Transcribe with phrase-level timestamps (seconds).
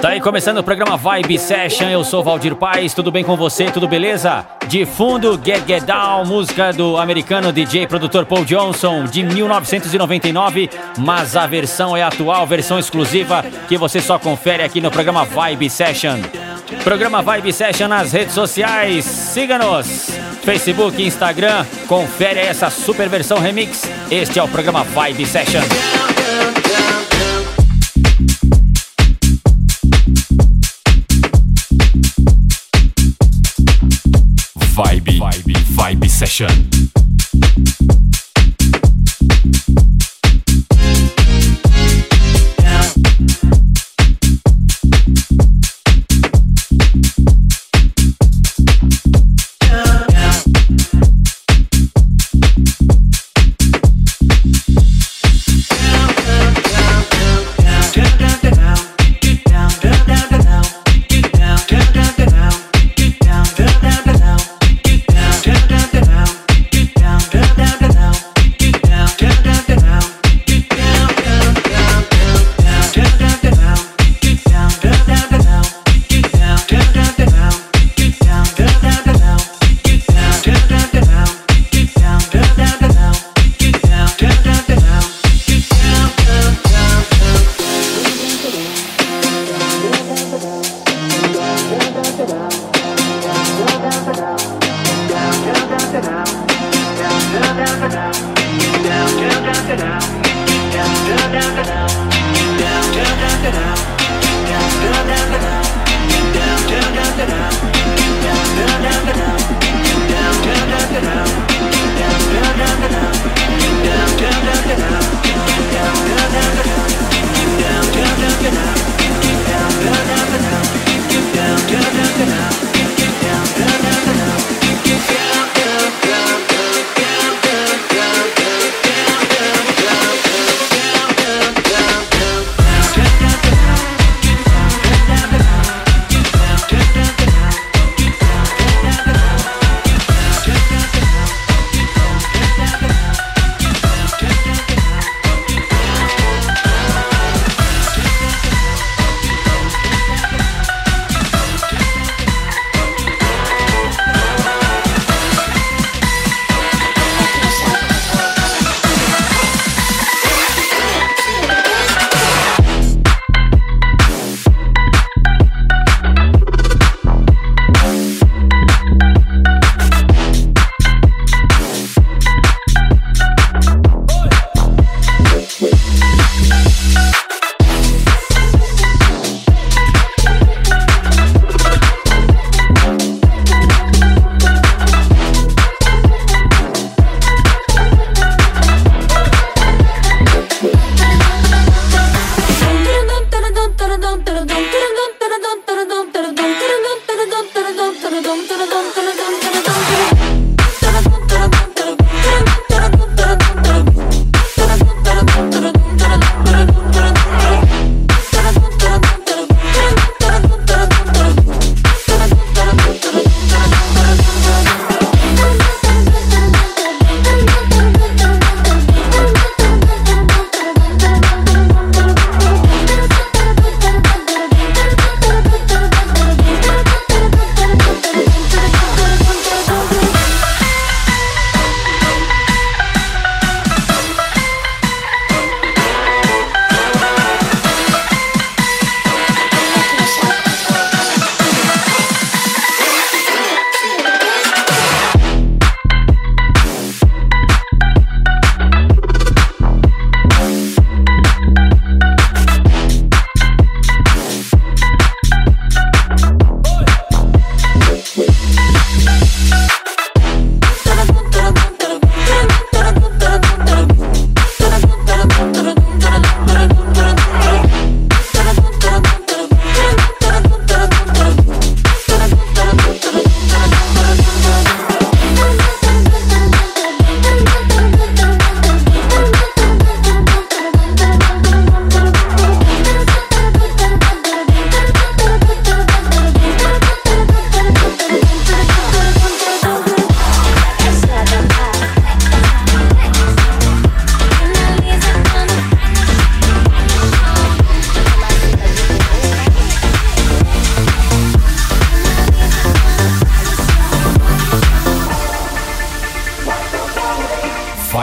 [0.00, 3.70] Tá aí começando o programa Vibe Session, eu sou Valdir Paz, tudo bem com você?
[3.70, 4.46] Tudo beleza?
[4.68, 11.34] De fundo, Get Get Down, música do americano DJ produtor Paul Johnson, de 1999, mas
[11.34, 16.18] a versão é atual, versão exclusiva, que você só confere aqui no programa Vibe Session.
[16.84, 20.10] Programa Vibe Session nas redes sociais, siga-nos!
[20.42, 23.82] Facebook, Instagram, confere essa super versão remix.
[24.10, 26.15] Este é o programa Vibe Session.
[36.16, 36.85] Session.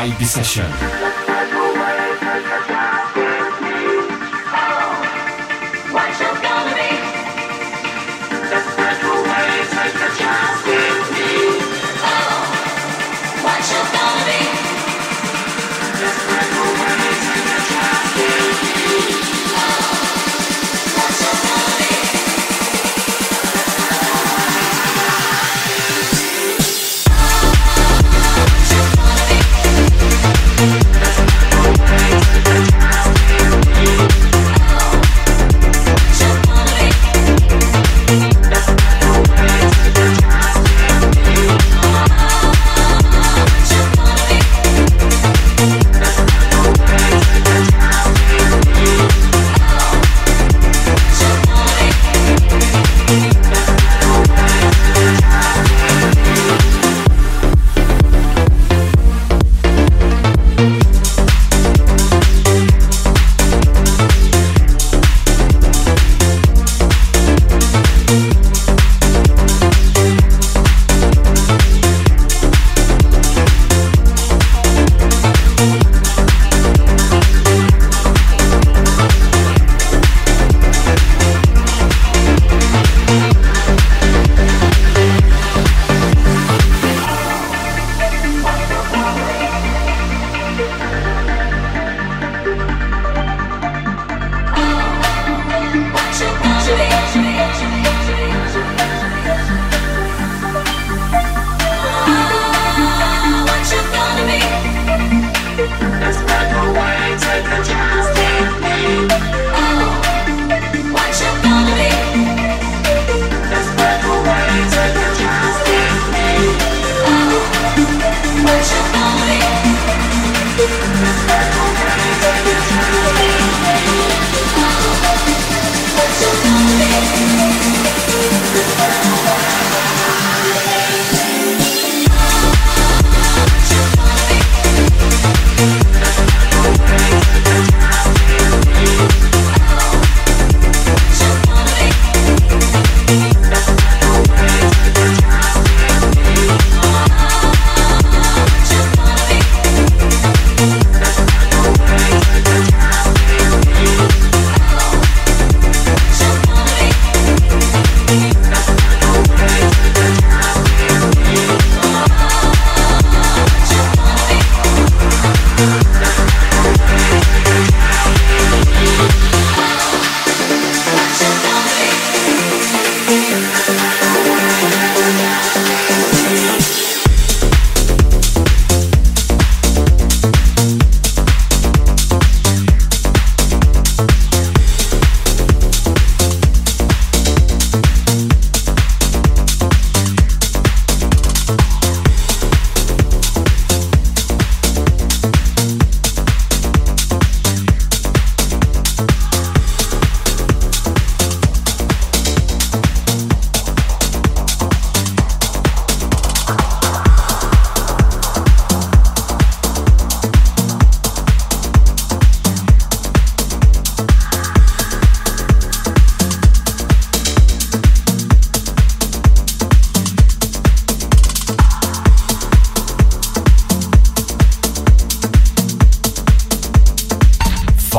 [0.04, 1.03] Vibe Session.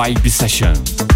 [0.05, 1.14] Vibe Session.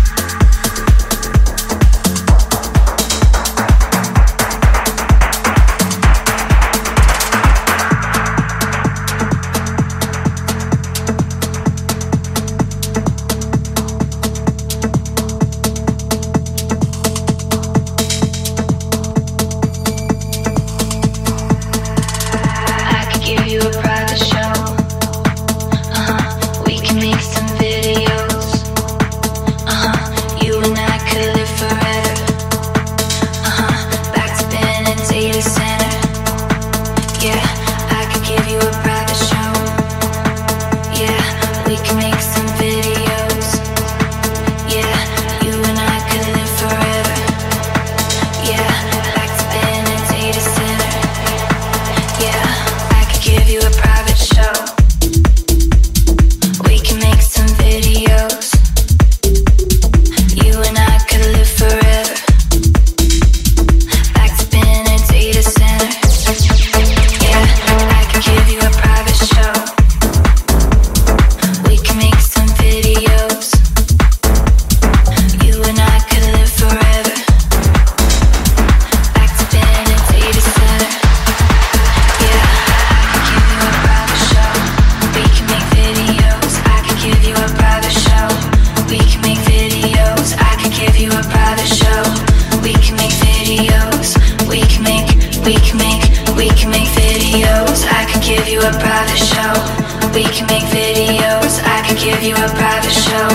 [102.21, 103.29] give you a private show.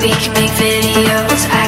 [0.00, 1.42] We can make videos.
[1.50, 1.59] I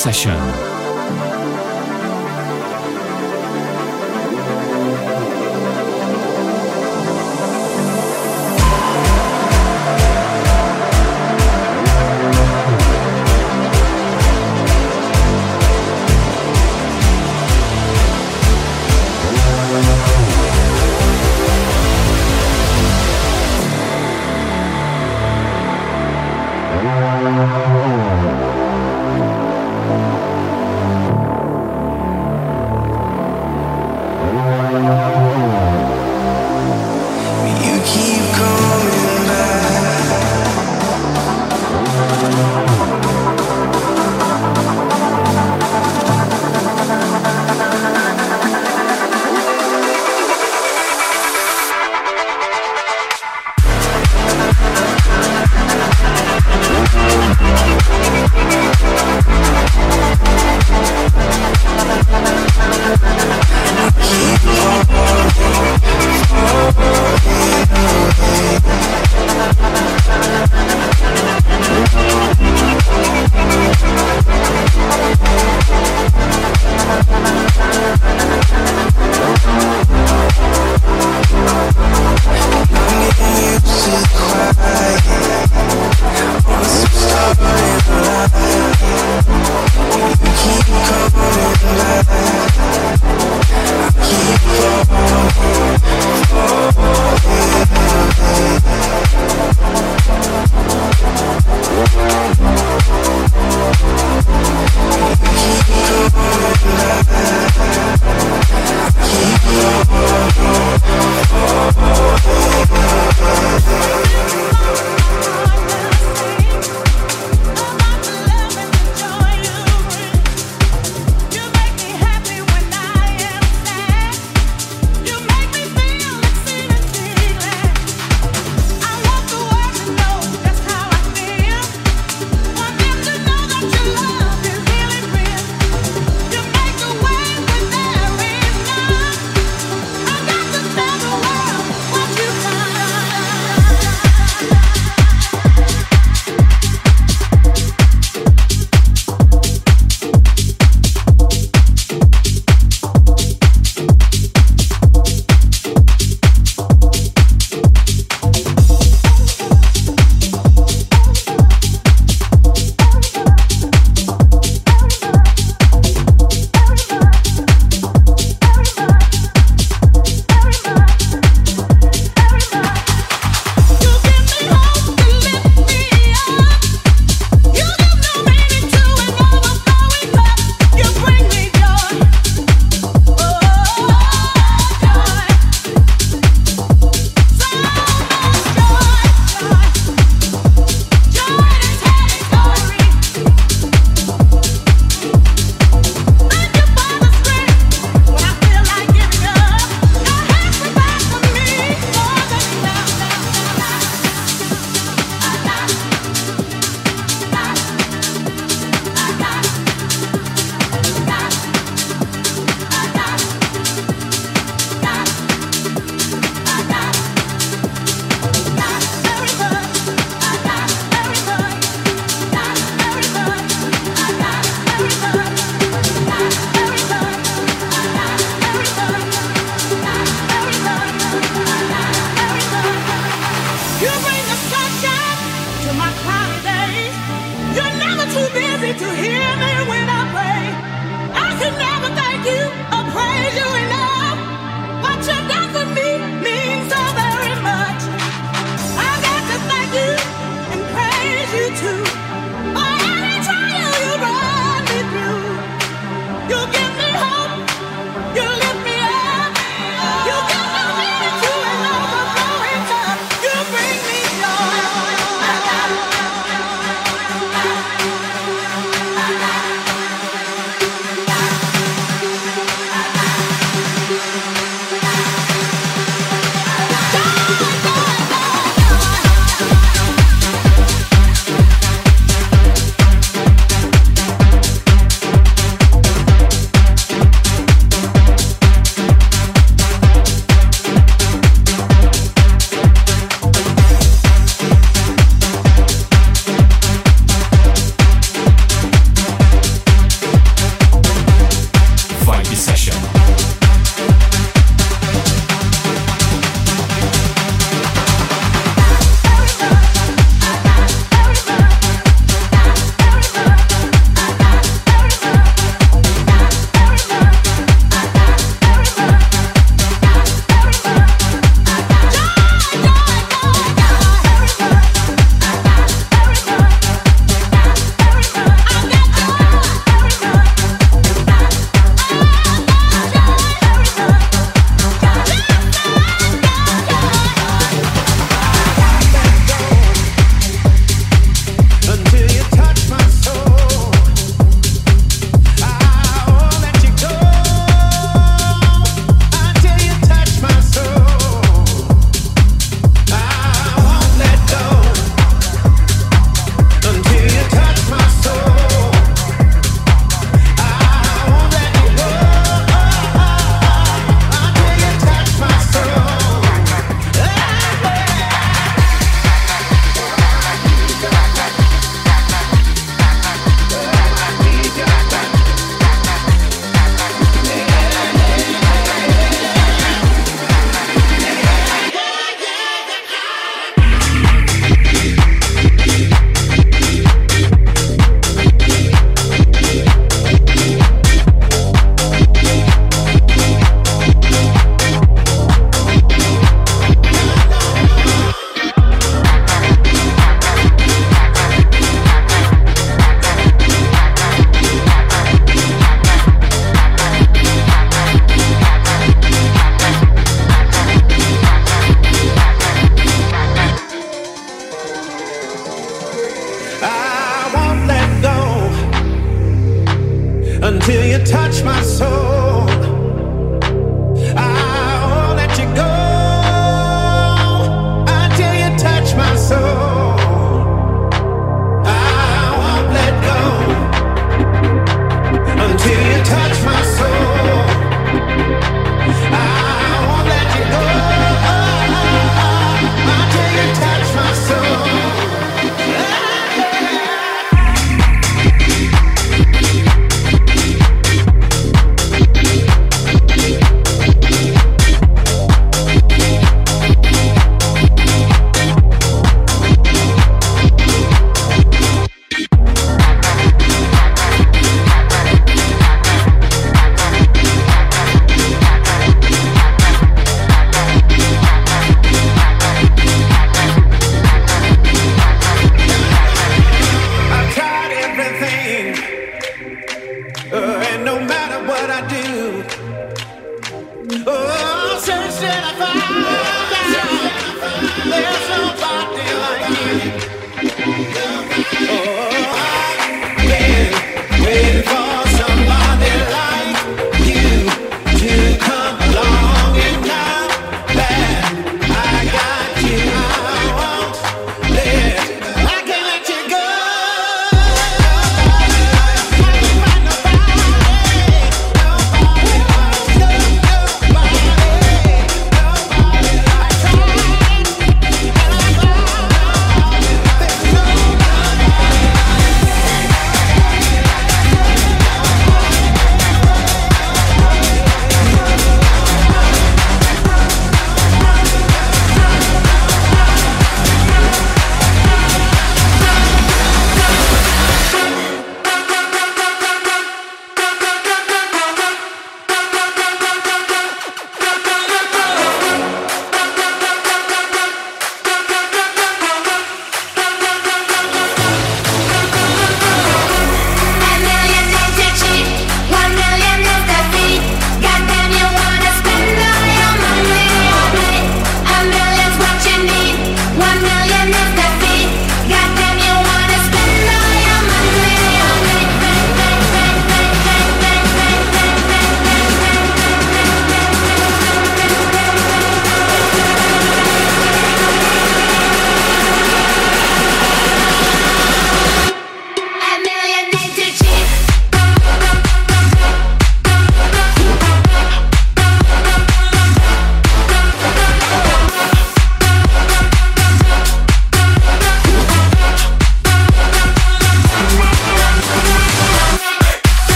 [0.00, 0.69] Session.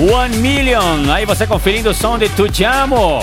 [0.00, 1.12] One Million.
[1.12, 3.18] Aí você conferindo o som de Tudiamo.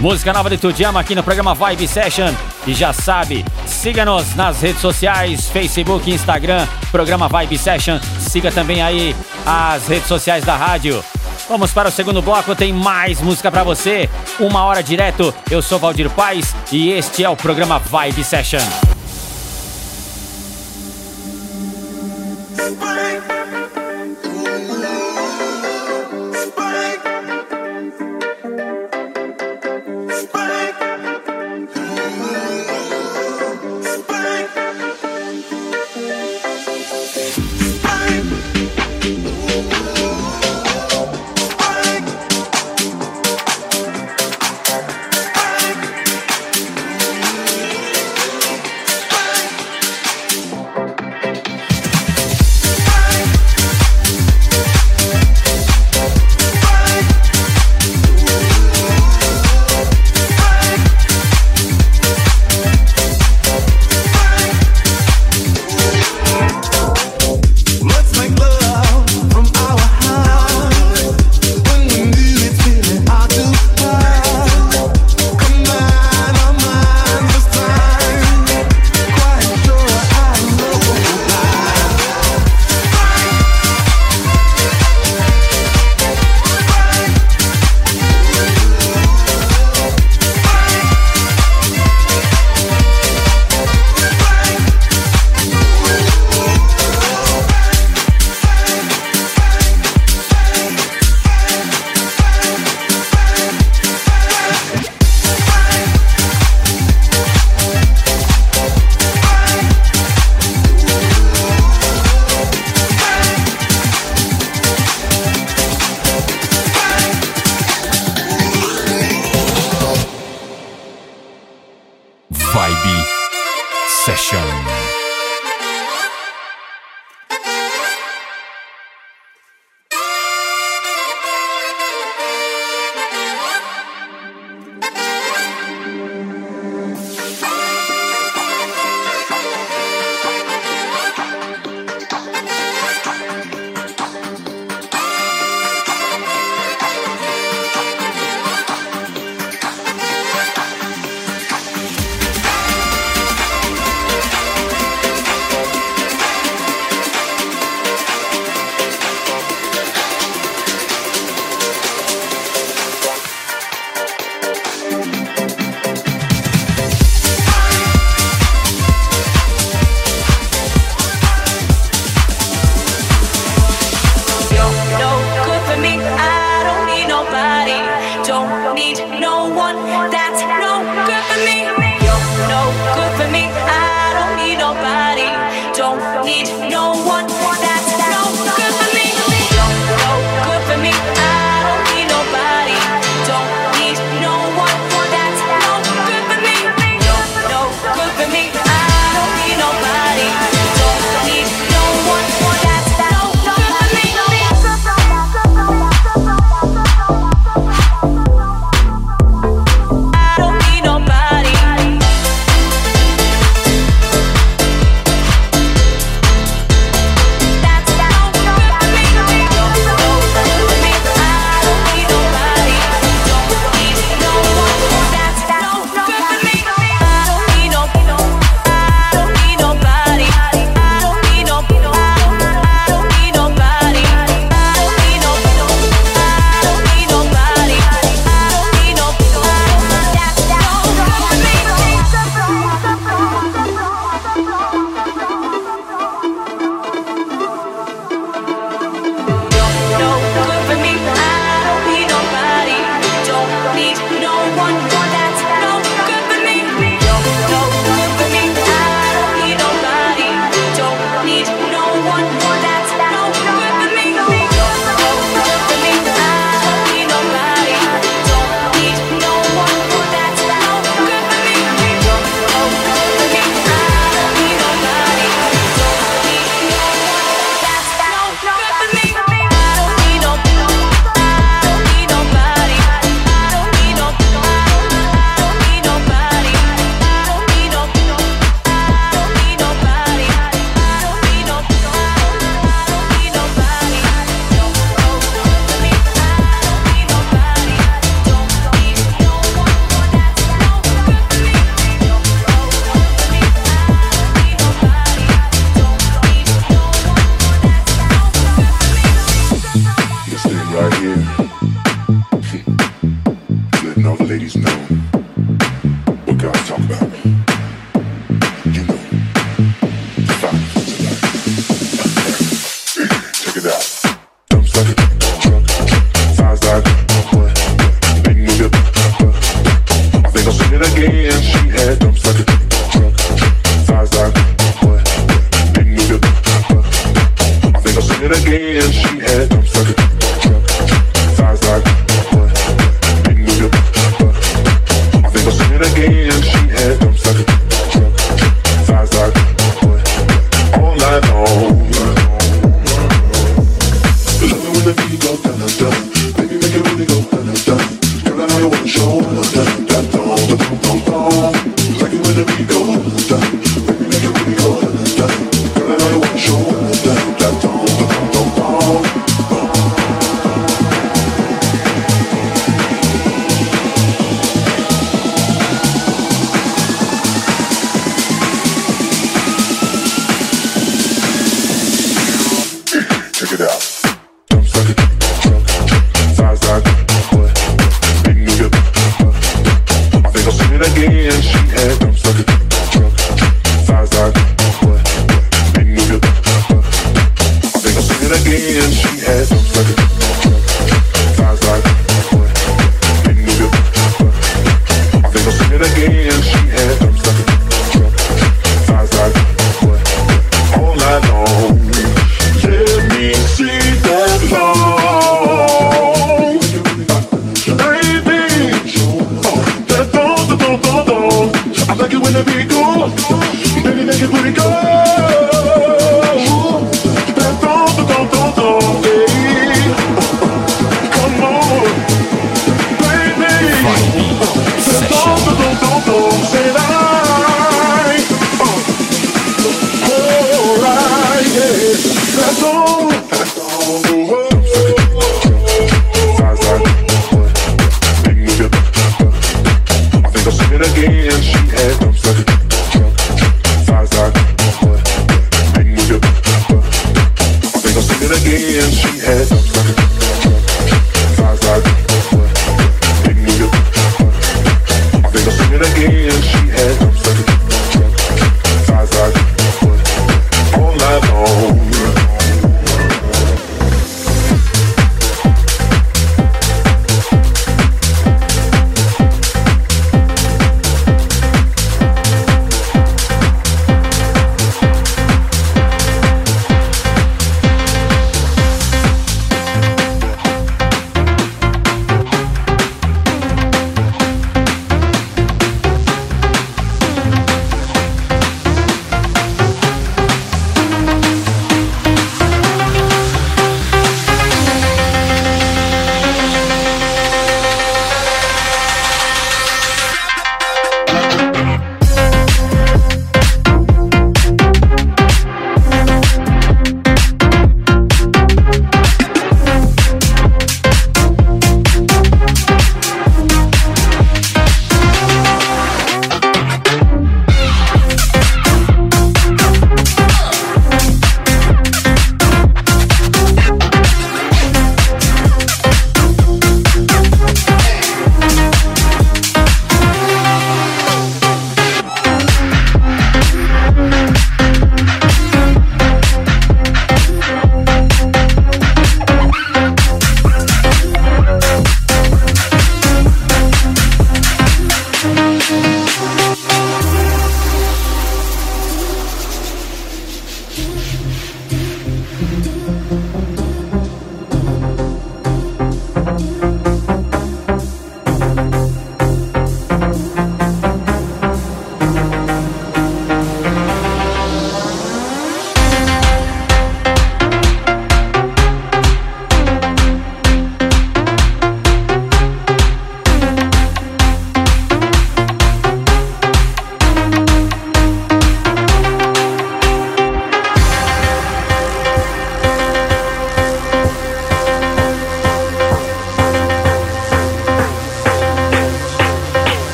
[0.00, 2.32] Música nova de Tudiamo aqui no programa Vibe Session.
[2.66, 8.00] E já sabe, siga-nos nas redes sociais, Facebook, Instagram, programa Vibe Session.
[8.18, 9.14] Siga também aí
[9.46, 11.04] as redes sociais da rádio.
[11.48, 14.10] Vamos para o segundo bloco, tem mais música para você.
[14.40, 15.32] Uma hora direto.
[15.48, 18.97] Eu sou Valdir Paz e este é o programa Vibe Session.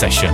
[0.00, 0.29] 在学。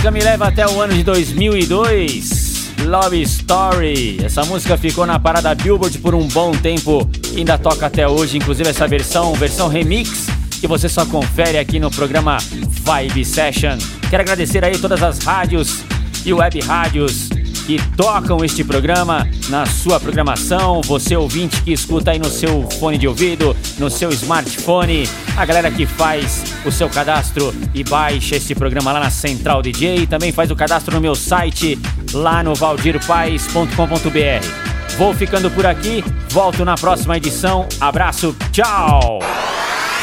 [0.00, 2.70] Música me leva até o ano de 2002.
[2.86, 4.18] Love Story.
[4.24, 8.38] Essa música ficou na parada Billboard por um bom tempo e ainda toca até hoje,
[8.38, 10.26] inclusive essa versão, versão remix,
[10.58, 13.76] que você só confere aqui no programa Vibe Session.
[14.08, 15.80] Quero agradecer aí todas as rádios
[16.24, 17.28] e web rádios
[17.66, 22.96] que tocam este programa na sua programação, você ouvinte que escuta aí no seu fone
[22.96, 28.54] de ouvido, no seu smartphone, a galera que faz o seu cadastro e baixa esse
[28.54, 31.78] programa lá na Central DJ, também faz o cadastro no meu site
[32.12, 34.96] lá no valdirpais.com.br.
[34.98, 37.68] Vou ficando por aqui, volto na próxima edição.
[37.80, 39.20] Abraço, tchau!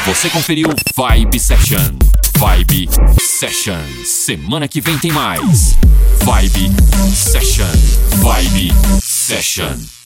[0.06, 1.96] Você conferiu Vibe Session.
[2.38, 2.88] Vibe
[3.20, 3.78] Session.
[4.04, 5.76] Semana que vem tem mais.
[6.22, 6.70] Vibe
[7.12, 7.66] Session.
[8.22, 9.88] Vibe Session.